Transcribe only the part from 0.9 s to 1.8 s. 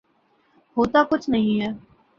کچھ نہیں ہے۔